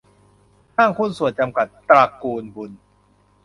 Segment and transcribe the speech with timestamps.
[0.77, 2.71] ห้างหุ้นส่วนจำกัด ตระกูลบุญ